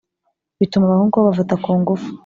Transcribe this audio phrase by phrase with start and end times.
[0.59, 2.09] bituma abahungu babafata ku ngufu.